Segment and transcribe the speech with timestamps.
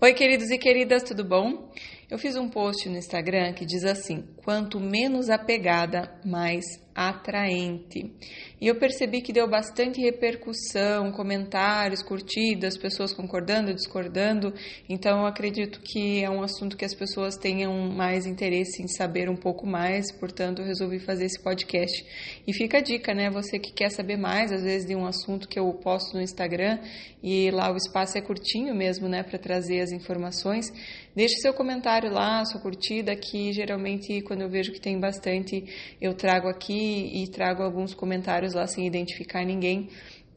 [0.00, 1.68] Oi, queridos e queridas, tudo bom?
[2.10, 6.64] Eu fiz um post no Instagram que diz assim: quanto menos apegada, mais
[6.98, 8.12] atraente.
[8.60, 14.52] E eu percebi que deu bastante repercussão, comentários, curtidas, pessoas concordando, discordando.
[14.88, 19.28] Então eu acredito que é um assunto que as pessoas tenham mais interesse em saber
[19.28, 22.04] um pouco mais, portanto eu resolvi fazer esse podcast.
[22.44, 23.30] E fica a dica, né?
[23.30, 26.80] Você que quer saber mais, às vezes de um assunto que eu posto no Instagram
[27.22, 30.72] e lá o espaço é curtinho mesmo, né, para trazer as informações.
[31.14, 35.64] Deixe seu comentário lá, sua curtida, que geralmente quando eu vejo que tem bastante,
[36.00, 39.88] eu trago aqui e trago alguns comentários lá sem identificar ninguém.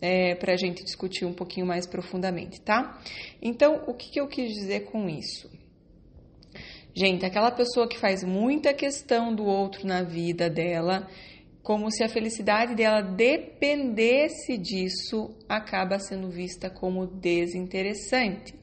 [0.03, 2.99] É, para a gente discutir um pouquinho mais profundamente, tá?
[3.39, 5.47] Então, o que, que eu quis dizer com isso?
[6.91, 11.07] Gente, aquela pessoa que faz muita questão do outro na vida dela,
[11.61, 18.59] como se a felicidade dela dependesse disso, acaba sendo vista como desinteressante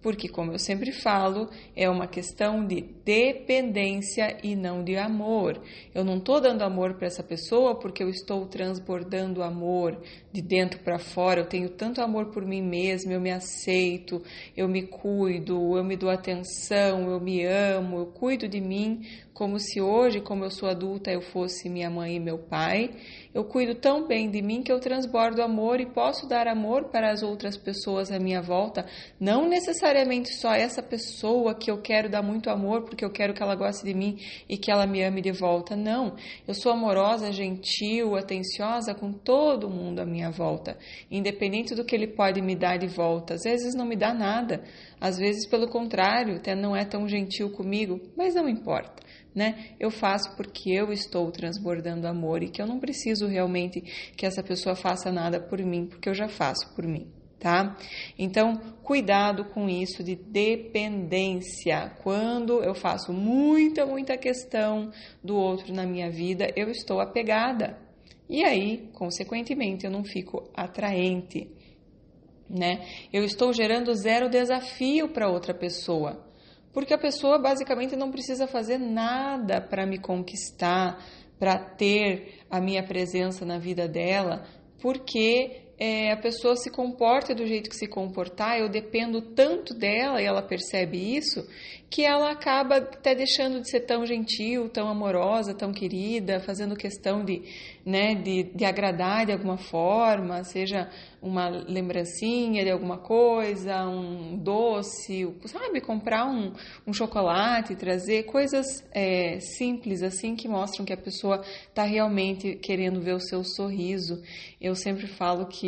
[0.00, 5.60] porque, como eu sempre falo, é uma questão de dependência e não de amor.
[5.94, 10.00] Eu não estou dando amor para essa pessoa porque eu estou transbordando amor
[10.32, 11.40] de dentro para fora.
[11.40, 14.22] Eu tenho tanto amor por mim mesma, eu me aceito,
[14.56, 19.02] eu me cuido, eu me dou atenção, eu me amo, eu cuido de mim
[19.38, 22.90] como se hoje, como eu sou adulta, eu fosse minha mãe e meu pai.
[23.32, 27.12] Eu cuido tão bem de mim que eu transbordo amor e posso dar amor para
[27.12, 28.84] as outras pessoas à minha volta,
[29.20, 33.40] não necessariamente só essa pessoa que eu quero dar muito amor porque eu quero que
[33.40, 35.76] ela goste de mim e que ela me ame de volta.
[35.76, 36.16] Não,
[36.48, 40.76] eu sou amorosa, gentil, atenciosa com todo mundo à minha volta,
[41.08, 43.34] independente do que ele pode me dar de volta.
[43.34, 44.64] Às vezes não me dá nada,
[45.00, 49.76] às vezes pelo contrário, até não é tão gentil comigo, mas não importa né?
[49.78, 53.80] Eu faço porque eu estou transbordando amor e que eu não preciso realmente
[54.16, 57.06] que essa pessoa faça nada por mim, porque eu já faço por mim.
[57.38, 57.76] Tá?
[58.18, 61.92] Então, cuidado com isso de dependência.
[62.02, 64.90] Quando eu faço muita, muita questão
[65.22, 67.78] do outro na minha vida, eu estou apegada.
[68.28, 71.48] E aí, consequentemente, eu não fico atraente,
[72.50, 72.84] né?
[73.12, 76.27] Eu estou gerando zero desafio para outra pessoa.
[76.72, 81.02] Porque a pessoa basicamente não precisa fazer nada para me conquistar,
[81.38, 84.44] para ter a minha presença na vida dela,
[84.80, 90.20] porque é, a pessoa se comporta do jeito que se comportar, eu dependo tanto dela
[90.20, 91.46] e ela percebe isso,
[91.90, 97.24] que ela acaba até deixando de ser tão gentil, tão amorosa, tão querida, fazendo questão
[97.24, 97.42] de,
[97.84, 100.90] né, de, de agradar de alguma forma, seja
[101.22, 106.52] uma lembrancinha de alguma coisa, um doce, sabe, comprar um,
[106.86, 113.00] um chocolate, trazer coisas é, simples assim que mostram que a pessoa está realmente querendo
[113.00, 114.22] ver o seu sorriso.
[114.60, 115.67] Eu sempre falo que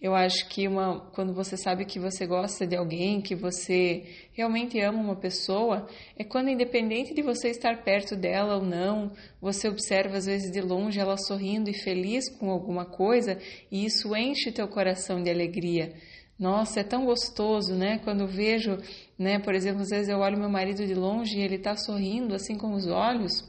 [0.00, 4.80] eu acho que uma, quando você sabe que você gosta de alguém, que você realmente
[4.80, 5.86] ama uma pessoa,
[6.16, 10.60] é quando, independente de você estar perto dela ou não, você observa às vezes de
[10.60, 13.38] longe ela sorrindo e feliz com alguma coisa
[13.70, 15.92] e isso enche teu coração de alegria.
[16.38, 17.98] Nossa, é tão gostoso, né?
[17.98, 18.78] Quando eu vejo,
[19.18, 19.38] né?
[19.38, 22.56] Por exemplo, às vezes eu olho meu marido de longe e ele está sorrindo assim
[22.56, 23.44] com os olhos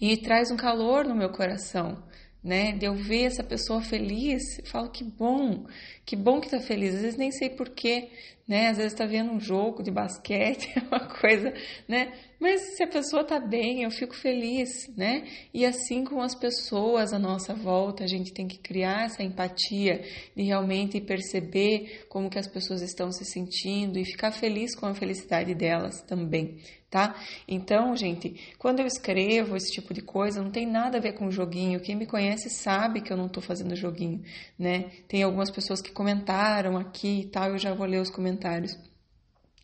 [0.00, 2.02] e traz um calor no meu coração
[2.42, 2.72] né?
[2.72, 5.66] De eu ver essa pessoa feliz, eu falo que bom,
[6.04, 6.94] que bom que tá feliz.
[6.94, 8.10] Às vezes nem sei porquê,
[8.48, 8.68] né?
[8.68, 11.52] Às vezes tá vendo um jogo de basquete, uma coisa,
[11.86, 12.12] né?
[12.40, 15.28] Mas se a pessoa tá bem, eu fico feliz, né?
[15.52, 20.02] E assim com as pessoas à nossa volta, a gente tem que criar essa empatia
[20.34, 24.94] de realmente perceber como que as pessoas estão se sentindo e ficar feliz com a
[24.94, 26.56] felicidade delas também,
[26.90, 27.14] tá?
[27.46, 31.30] Então, gente, quando eu escrevo esse tipo de coisa, não tem nada a ver com
[31.30, 31.80] joguinho.
[31.80, 34.22] Quem me conhece sabe que eu não tô fazendo joguinho,
[34.58, 34.90] né?
[35.06, 38.89] Tem algumas pessoas que comentaram aqui e tal, eu já vou ler os comentários.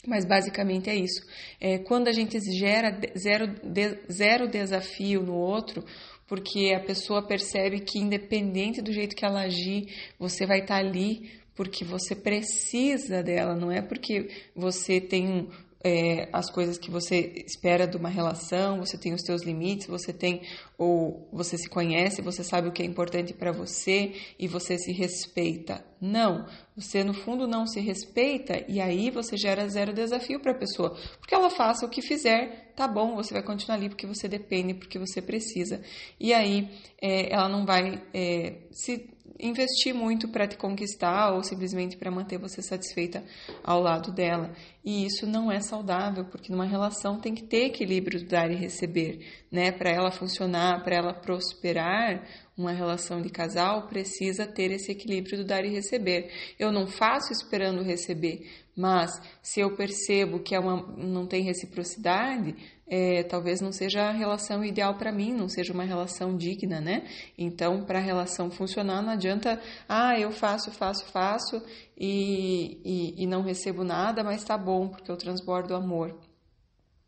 [0.07, 1.23] Mas basicamente é isso.
[1.61, 5.85] É, quando a gente gera zero, de, zero desafio no outro,
[6.27, 9.87] porque a pessoa percebe que, independente do jeito que ela agir,
[10.19, 15.49] você vai estar ali porque você precisa dela, não é porque você tem
[15.85, 20.13] é, as coisas que você espera de uma relação, você tem os seus limites, você
[20.13, 20.43] tem
[20.77, 24.93] ou você se conhece, você sabe o que é importante para você e você se
[24.93, 25.85] respeita.
[26.01, 26.47] Não,
[26.77, 30.97] você no fundo não se respeita e aí você gera zero desafio para a pessoa,
[31.19, 34.75] porque ela faça o que fizer, tá bom, você vai continuar ali porque você depende,
[34.75, 35.81] porque você precisa.
[36.21, 36.69] E aí
[37.01, 42.39] é, ela não vai é, se investir muito para te conquistar ou simplesmente para manter
[42.39, 43.23] você satisfeita
[43.63, 44.53] ao lado dela.
[44.85, 48.55] E isso não é saudável, porque numa relação tem que ter equilíbrio do dar e
[48.55, 49.73] receber, né?
[49.73, 52.25] Para ela funcionar, para ela prosperar,
[52.57, 56.31] Uma relação de casal precisa ter esse equilíbrio do dar e receber.
[56.59, 59.11] Eu não faço esperando receber, mas
[59.43, 62.57] se eu percebo que é uma, não tem reciprocidade,
[62.89, 67.05] é, talvez não seja a relação ideal para mim, não seja uma relação digna, né?
[67.37, 71.61] Então, para a relação funcionar, não adianta, ah, eu faço, faço, faço
[71.99, 76.17] e, e, e não recebo nada, mas tá bom, porque eu transbordo amor.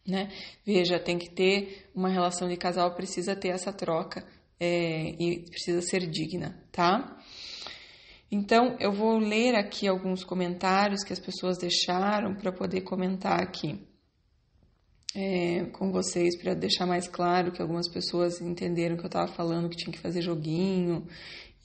[0.07, 0.31] Né?
[0.65, 4.27] Veja, tem que ter uma relação de casal, precisa ter essa troca
[4.59, 7.17] é, e precisa ser digna, tá?
[8.31, 13.88] Então, eu vou ler aqui alguns comentários que as pessoas deixaram para poder comentar aqui
[15.15, 19.69] é, com vocês, para deixar mais claro que algumas pessoas entenderam que eu estava falando
[19.69, 21.07] que tinha que fazer joguinho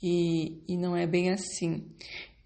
[0.02, 1.86] e, e não é bem assim.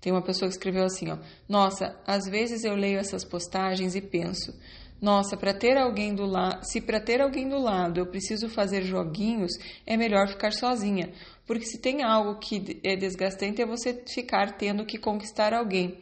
[0.02, 1.18] Tem uma pessoa que escreveu assim, ó,
[1.50, 4.54] nossa, às vezes eu leio essas postagens e penso,
[5.02, 8.84] nossa, para ter alguém do lado, se para ter alguém do lado eu preciso fazer
[8.84, 9.52] joguinhos,
[9.86, 11.12] é melhor ficar sozinha,
[11.46, 16.00] porque se tem algo que é desgastante é você ficar tendo que conquistar alguém.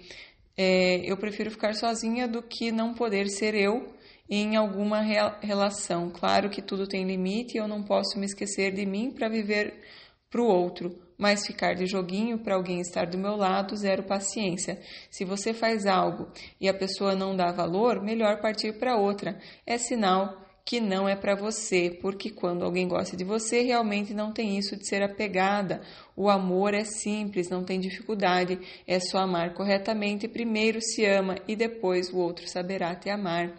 [0.58, 3.95] É, eu prefiro ficar sozinha do que não poder ser eu
[4.30, 6.10] em alguma relação.
[6.10, 9.82] Claro que tudo tem limite e eu não posso me esquecer de mim para viver
[10.30, 14.80] para o outro mas ficar de joguinho para alguém estar do meu lado, zero paciência.
[15.10, 16.28] Se você faz algo
[16.60, 19.40] e a pessoa não dá valor, melhor partir para outra.
[19.66, 24.34] É sinal que não é para você, porque quando alguém gosta de você, realmente não
[24.34, 25.82] tem isso de ser apegada.
[26.16, 30.28] O amor é simples, não tem dificuldade, é só amar corretamente.
[30.28, 33.54] Primeiro se ama e depois o outro saberá te amar.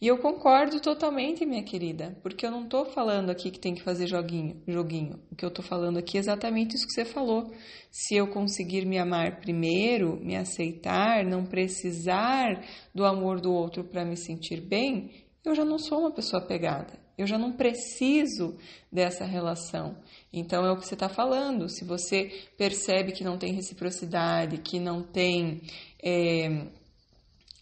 [0.00, 3.82] E eu concordo totalmente, minha querida, porque eu não estou falando aqui que tem que
[3.82, 5.18] fazer joguinho, joguinho.
[5.30, 7.52] O que eu estou falando aqui é exatamente isso que você falou.
[7.90, 12.64] Se eu conseguir me amar primeiro, me aceitar, não precisar
[12.94, 15.10] do amor do outro para me sentir bem,
[15.44, 17.08] eu já não sou uma pessoa apegada.
[17.18, 18.56] Eu já não preciso
[18.92, 19.96] dessa relação.
[20.32, 21.68] Então é o que você está falando.
[21.68, 25.60] Se você percebe que não tem reciprocidade, que não tem
[26.00, 26.68] é,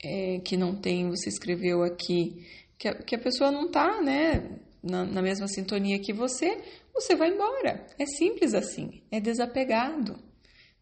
[0.02, 2.46] é, que não tem, você escreveu aqui,
[2.78, 6.58] que a, que a pessoa não está né, na, na mesma sintonia que você,
[6.94, 7.86] você vai embora.
[7.98, 10.18] É simples assim, é desapegado.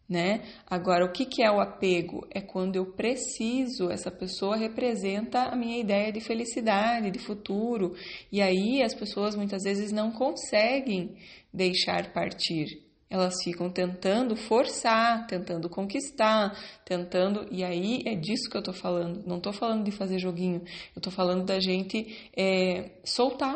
[0.07, 0.43] Né?
[0.69, 2.27] Agora, o que, que é o apego?
[2.29, 7.95] É quando eu preciso, essa pessoa representa a minha ideia de felicidade, de futuro,
[8.31, 11.17] e aí as pessoas muitas vezes não conseguem
[11.51, 12.84] deixar partir.
[13.09, 17.47] Elas ficam tentando forçar, tentando conquistar, tentando.
[17.51, 19.23] E aí é disso que eu tô falando.
[19.27, 20.63] Não tô falando de fazer joguinho.
[20.95, 23.55] Eu tô falando da gente é, soltar.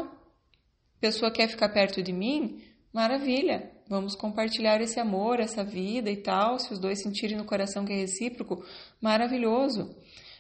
[1.01, 2.62] Pessoa quer ficar perto de mim?
[2.94, 3.72] Maravilha.
[3.90, 6.60] Vamos compartilhar esse amor, essa vida e tal.
[6.60, 8.63] Se os dois sentirem no coração que é recíproco,
[9.01, 9.96] maravilhoso.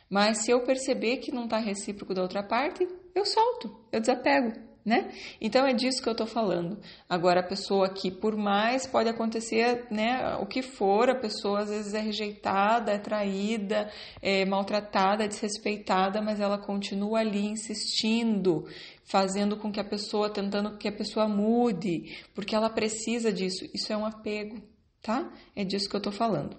[0.07, 4.68] Mas se eu perceber que não está recíproco da outra parte, eu solto, eu desapego
[4.85, 5.11] né?
[5.39, 6.79] Então é disso que eu estou falando.
[7.07, 11.69] Agora a pessoa que por mais pode acontecer, né, o que for, a pessoa às
[11.69, 13.91] vezes é rejeitada, é traída,
[14.21, 18.65] é maltratada, é desrespeitada, mas ela continua ali insistindo,
[19.05, 23.65] fazendo com que a pessoa, tentando que a pessoa mude, porque ela precisa disso.
[23.73, 24.61] Isso é um apego,
[25.01, 25.31] tá?
[25.55, 26.57] É disso que eu estou falando.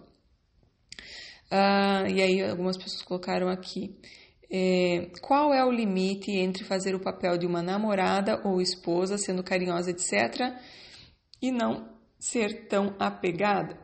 [1.51, 3.97] Ah, e aí algumas pessoas colocaram aqui.
[4.53, 9.45] É, qual é o limite entre fazer o papel de uma namorada ou esposa, sendo
[9.45, 10.55] carinhosa, etc.,
[11.41, 11.89] e não
[12.19, 13.79] ser tão apegada?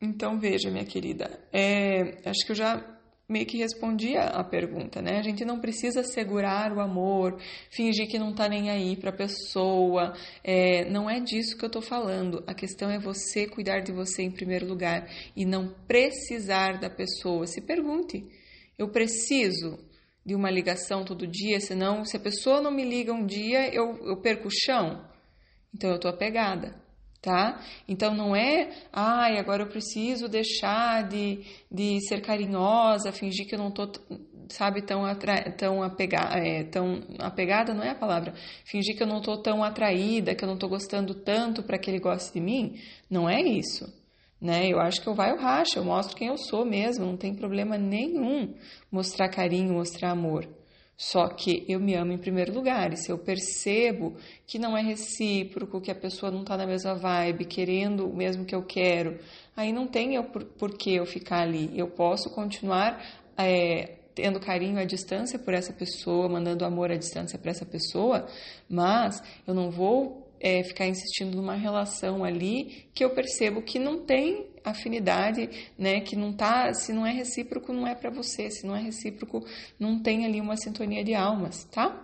[0.00, 2.94] Então, veja, minha querida, é, acho que eu já
[3.26, 5.18] meio que respondi a pergunta, né?
[5.18, 10.14] A gente não precisa segurar o amor, fingir que não tá nem aí pra pessoa,
[10.42, 12.44] é, não é disso que eu tô falando.
[12.46, 17.46] A questão é você cuidar de você em primeiro lugar e não precisar da pessoa.
[17.46, 18.26] Se pergunte,
[18.78, 19.78] eu preciso
[20.24, 23.98] de uma ligação todo dia, senão, se a pessoa não me liga um dia, eu,
[24.06, 25.04] eu perco o chão.
[25.74, 26.74] Então, eu tô apegada,
[27.20, 27.60] tá?
[27.86, 33.58] Então, não é, ai, agora eu preciso deixar de, de ser carinhosa, fingir que eu
[33.58, 33.90] não tô,
[34.48, 39.06] sabe, tão, atra, tão, apega, é, tão apegada, não é a palavra, fingir que eu
[39.06, 42.40] não tô tão atraída, que eu não tô gostando tanto para que ele goste de
[42.40, 42.80] mim.
[43.10, 44.03] Não é isso
[44.40, 44.68] né?
[44.68, 47.34] Eu acho que eu vai o racha, eu mostro quem eu sou mesmo, não tem
[47.34, 48.54] problema nenhum
[48.90, 50.48] mostrar carinho, mostrar amor.
[50.96, 54.82] Só que eu me amo em primeiro lugar, e se eu percebo que não é
[54.82, 59.18] recíproco, que a pessoa não está na mesma vibe, querendo o mesmo que eu quero,
[59.56, 61.70] aí não tem eu por, por que eu ficar ali.
[61.76, 63.04] Eu posso continuar
[63.36, 68.28] é, tendo carinho à distância por essa pessoa, mandando amor à distância para essa pessoa,
[68.68, 74.04] mas eu não vou é, ficar insistindo numa relação ali que eu percebo que não
[74.04, 75.48] tem afinidade,
[75.78, 76.02] né?
[76.02, 78.50] Que não tá, se não é recíproco, não é para você.
[78.50, 79.42] Se não é recíproco,
[79.80, 81.98] não tem ali uma sintonia de almas, tá?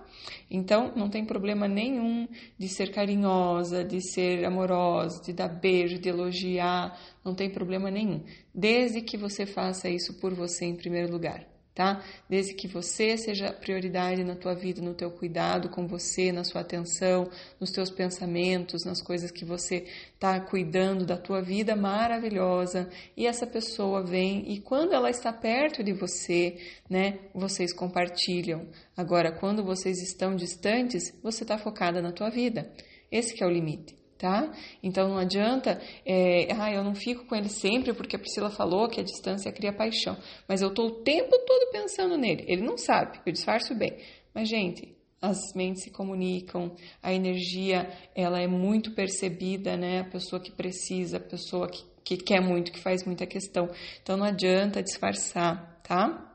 [0.50, 2.26] Então, não tem problema nenhum
[2.58, 8.22] de ser carinhosa, de ser amorosa, de dar beijo, de elogiar, não tem problema nenhum,
[8.54, 11.46] desde que você faça isso por você em primeiro lugar
[11.80, 12.04] tá?
[12.28, 16.60] Desde que você seja prioridade na tua vida, no teu cuidado com você, na sua
[16.60, 23.26] atenção, nos teus pensamentos, nas coisas que você está cuidando da tua vida maravilhosa, e
[23.26, 26.58] essa pessoa vem e quando ela está perto de você,
[26.88, 28.68] né, vocês compartilham.
[28.94, 32.70] Agora, quando vocês estão distantes, você está focada na tua vida.
[33.10, 34.52] Esse é o limite tá?
[34.82, 38.86] Então não adianta, é, ah, eu não fico com ele sempre porque a Priscila falou
[38.86, 42.44] que a distância cria paixão, mas eu estou o tempo todo pensando nele.
[42.46, 43.96] Ele não sabe, eu disfarço bem.
[44.34, 50.00] Mas, gente, as mentes se comunicam, a energia ela é muito percebida, né?
[50.00, 53.70] A pessoa que precisa, a pessoa que, que quer muito, que faz muita questão.
[54.02, 56.30] Então não adianta disfarçar, tá?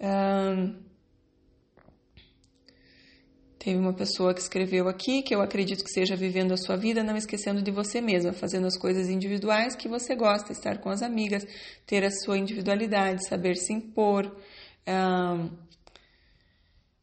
[0.00, 0.82] Um,
[3.64, 7.02] Teve uma pessoa que escreveu aqui que eu acredito que seja vivendo a sua vida,
[7.02, 11.00] não esquecendo de você mesma, fazendo as coisas individuais que você gosta, estar com as
[11.00, 11.46] amigas,
[11.86, 14.30] ter a sua individualidade, saber se impor.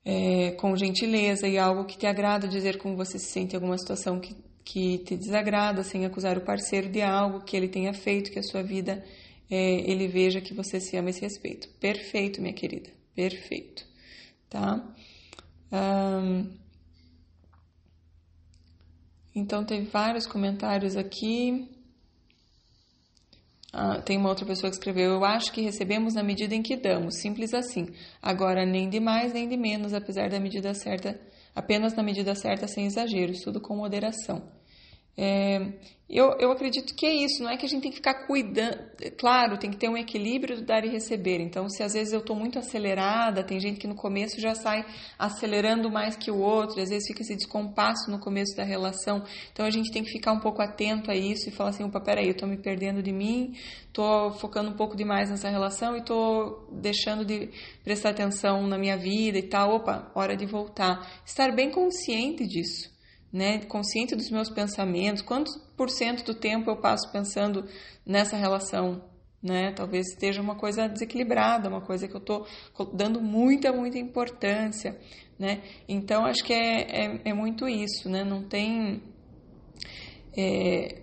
[0.05, 3.77] é, com gentileza e algo que te agrada, dizer como você se sente em alguma
[3.77, 8.29] situação que, que te desagrada, sem acusar o parceiro de algo que ele tenha feito,
[8.29, 9.03] que a sua vida
[9.49, 11.67] é, ele veja que você se ama e se respeita.
[11.79, 13.83] Perfeito, minha querida, perfeito,
[14.47, 14.83] tá?
[15.71, 16.49] Um,
[19.33, 21.69] então, teve vários comentários aqui.
[23.73, 26.75] Ah, tem uma outra pessoa que escreveu: Eu acho que recebemos na medida em que
[26.75, 27.87] damos, simples assim.
[28.21, 31.19] Agora, nem de mais nem de menos, apesar da medida certa,
[31.55, 34.60] apenas na medida certa, sem exageros, tudo com moderação.
[35.17, 35.73] É,
[36.11, 38.77] eu, eu acredito que é isso, não é que a gente tem que ficar cuidando.
[39.17, 41.39] Claro, tem que ter um equilíbrio do dar e receber.
[41.39, 44.85] Então, se às vezes eu estou muito acelerada, tem gente que no começo já sai
[45.17, 49.23] acelerando mais que o outro, às vezes fica esse descompasso no começo da relação.
[49.53, 52.01] Então, a gente tem que ficar um pouco atento a isso e falar assim: opa,
[52.01, 53.53] peraí, eu estou me perdendo de mim,
[53.87, 57.49] estou focando um pouco demais nessa relação e estou deixando de
[57.85, 59.75] prestar atenção na minha vida e tal.
[59.75, 61.09] Opa, hora de voltar.
[61.25, 62.90] Estar bem consciente disso
[63.31, 67.65] né, consciente dos meus pensamentos, quantos por cento do tempo eu passo pensando
[68.05, 69.03] nessa relação,
[69.41, 69.71] né?
[69.71, 72.45] Talvez esteja uma coisa desequilibrada, uma coisa que eu estou
[72.93, 74.99] dando muita, muita importância,
[75.39, 75.61] né?
[75.87, 78.23] Então acho que é, é, é muito isso, né?
[78.23, 79.01] Não tem
[80.37, 81.01] é,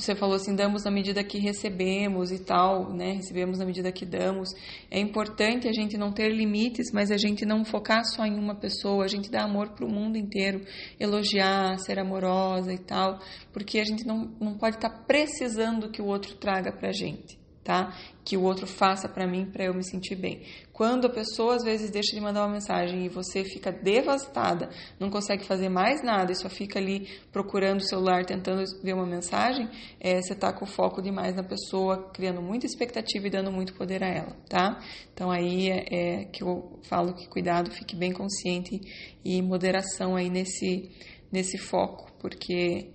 [0.00, 3.12] você falou assim, damos na medida que recebemos e tal, né?
[3.12, 4.50] Recebemos na medida que damos.
[4.90, 8.54] É importante a gente não ter limites, mas a gente não focar só em uma
[8.54, 10.60] pessoa, a gente dar amor para o mundo inteiro,
[10.98, 13.18] elogiar, ser amorosa e tal,
[13.52, 16.92] porque a gente não, não pode estar tá precisando que o outro traga para a
[16.92, 17.94] gente tá?
[18.24, 20.42] Que o outro faça para mim para eu me sentir bem.
[20.72, 25.10] Quando a pessoa às vezes deixa de mandar uma mensagem e você fica devastada, não
[25.10, 29.68] consegue fazer mais nada e só fica ali procurando o celular, tentando ver uma mensagem,
[30.00, 34.02] é, você tá com foco demais na pessoa, criando muita expectativa e dando muito poder
[34.02, 34.80] a ela, tá?
[35.12, 38.80] Então aí é, é que eu falo que cuidado, fique bem consciente
[39.24, 40.90] e moderação aí nesse
[41.30, 42.90] nesse foco, porque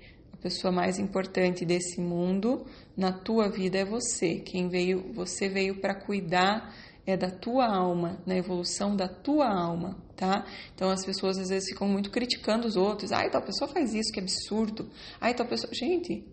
[0.45, 4.35] pessoa mais importante desse mundo na tua vida é você.
[4.35, 6.71] Quem veio, você veio para cuidar
[7.03, 10.45] é da tua alma, na evolução da tua alma, tá?
[10.75, 13.11] Então as pessoas às vezes ficam muito criticando os outros.
[13.11, 14.87] Ai, tal pessoa faz isso, que absurdo.
[15.19, 15.73] Ai, tal pessoa.
[15.73, 16.23] Gente,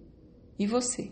[0.58, 1.04] e você?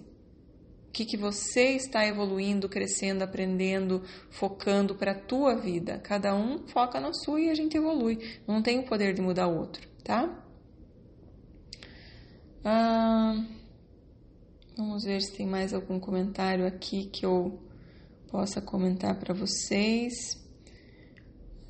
[0.88, 5.98] O que, que você está evoluindo, crescendo, aprendendo, focando para a tua vida?
[6.00, 8.18] Cada um foca na sua e a gente evolui.
[8.46, 10.49] Não tem o poder de mudar o outro, tá?
[12.64, 13.42] Ah.
[14.76, 17.58] Vamos ver se tem mais algum comentário aqui que eu
[18.30, 20.38] possa comentar para vocês.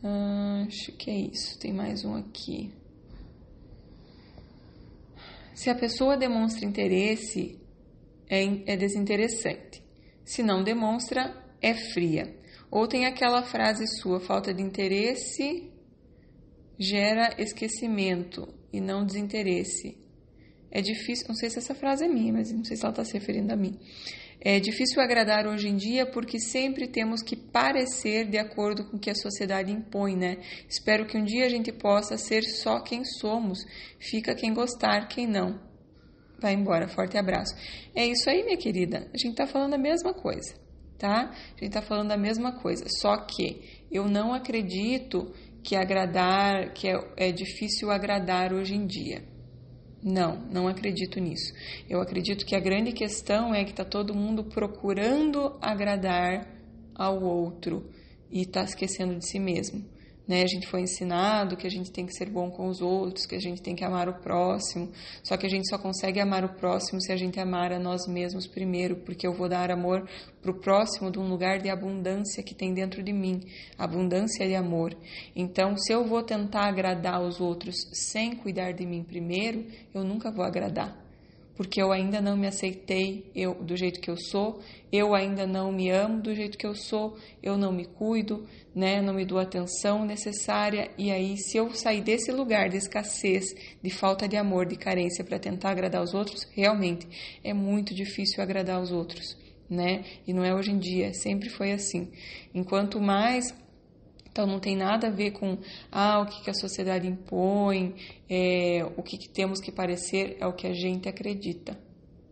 [0.03, 1.59] Ah, acho que é isso.
[1.59, 2.73] Tem mais um aqui.
[5.55, 7.61] Se a pessoa demonstra interesse,
[8.29, 9.83] é, é desinteressante.
[10.25, 12.37] Se não demonstra, é fria.
[12.71, 15.71] Ou tem aquela frase sua: falta de interesse
[16.79, 20.00] gera esquecimento e não desinteresse.
[20.71, 23.05] É difícil, não sei se essa frase é minha, mas não sei se ela está
[23.05, 23.77] se referindo a mim.
[24.43, 29.01] É difícil agradar hoje em dia porque sempre temos que parecer de acordo com o
[29.01, 30.39] que a sociedade impõe, né?
[30.67, 33.59] Espero que um dia a gente possa ser só quem somos.
[33.99, 35.61] Fica quem gostar, quem não.
[36.41, 37.55] Vai embora, forte abraço.
[37.95, 39.11] É isso aí, minha querida.
[39.13, 40.55] A gente está falando a mesma coisa,
[40.97, 41.31] tá?
[41.31, 42.87] A gente está falando a mesma coisa.
[42.99, 49.23] Só que eu não acredito que agradar, que é, é difícil agradar hoje em dia
[50.03, 51.53] Não, não acredito nisso.
[51.89, 56.47] Eu acredito que a grande questão é que está todo mundo procurando agradar
[56.95, 57.85] ao outro
[58.31, 59.85] e está esquecendo de si mesmo.
[60.31, 60.45] Né?
[60.45, 63.35] A gente foi ensinado que a gente tem que ser bom com os outros, que
[63.35, 64.89] a gente tem que amar o próximo.
[65.25, 68.07] Só que a gente só consegue amar o próximo se a gente amar a nós
[68.07, 70.09] mesmos primeiro, porque eu vou dar amor
[70.41, 73.41] para o próximo de um lugar de abundância que tem dentro de mim
[73.77, 74.97] abundância de amor.
[75.35, 80.31] Então, se eu vou tentar agradar os outros sem cuidar de mim primeiro, eu nunca
[80.31, 81.10] vou agradar
[81.61, 85.71] porque eu ainda não me aceitei eu, do jeito que eu sou, eu ainda não
[85.71, 89.39] me amo do jeito que eu sou, eu não me cuido, né, não me dou
[89.39, 90.91] a atenção necessária.
[90.97, 93.45] E aí, se eu sair desse lugar de escassez,
[93.83, 97.07] de falta de amor, de carência para tentar agradar os outros, realmente
[97.45, 99.37] é muito difícil agradar os outros,
[99.69, 100.03] né?
[100.27, 102.11] E não é hoje em dia, sempre foi assim.
[102.55, 103.55] Enquanto mais
[104.31, 105.59] então não tem nada a ver com
[105.91, 107.95] ah, o que, que a sociedade impõe,
[108.29, 111.77] é, o que, que temos que parecer, é o que a gente acredita.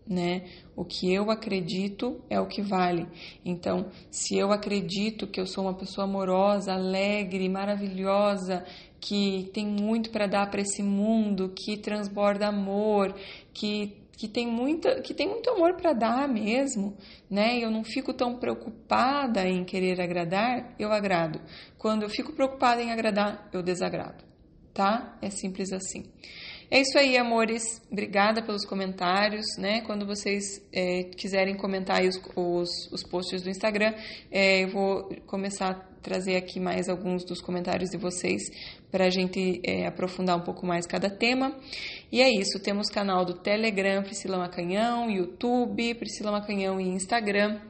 [0.06, 0.44] Né?
[0.74, 3.06] O que eu acredito é o que vale.
[3.44, 8.64] Então, se eu acredito que eu sou uma pessoa amorosa, alegre, maravilhosa,
[8.98, 13.14] que tem muito para dar para esse mundo, que transborda amor,
[13.52, 16.96] que que tem muita, que tem muito amor para dar mesmo,
[17.30, 17.56] né?
[17.62, 21.40] Eu não fico tão preocupada em querer agradar, eu agrado.
[21.78, 24.24] Quando eu fico preocupada em agradar, eu desagrado,
[24.74, 25.16] tá?
[25.22, 26.10] É simples assim.
[26.68, 27.80] É isso aí, amores.
[27.90, 29.82] Obrigada pelos comentários, né?
[29.82, 33.94] Quando vocês é, quiserem comentar os, os, os, posts do Instagram,
[34.32, 38.42] é, eu vou começar trazer aqui mais alguns dos comentários de vocês
[38.90, 41.56] para a gente é, aprofundar um pouco mais cada tema.
[42.10, 47.60] E é isso, temos canal do Telegram Priscila Macanhão, YouTube Priscila Macanhão e Instagram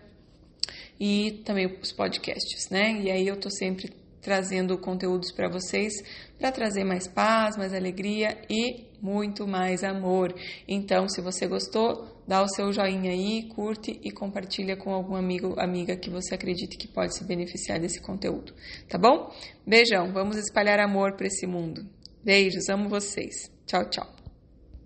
[1.00, 3.00] e também os podcasts, né?
[3.00, 5.92] E aí eu tô sempre trazendo conteúdos para vocês
[6.38, 10.34] para trazer mais paz, mais alegria e muito mais amor.
[10.66, 15.58] Então, se você gostou, dá o seu joinha aí, curte e compartilha com algum amigo,
[15.58, 18.52] amiga que você acredite que pode se beneficiar desse conteúdo,
[18.86, 19.32] tá bom?
[19.66, 21.86] Beijão, vamos espalhar amor para esse mundo.
[22.22, 23.50] Beijos, amo vocês.
[23.66, 24.17] Tchau, tchau.